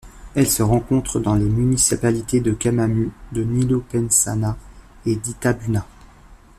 Elle 0.33 0.49
se 0.49 0.63
rencontre 0.63 1.19
dans 1.19 1.35
les 1.35 1.45
municipalités 1.45 2.41
de 2.41 2.53
Camamu, 2.53 3.11
de 3.33 3.43
Nilo 3.43 3.81
Peçanha 3.87 4.57
et 5.05 5.15
d'Itabuna. 5.15 5.85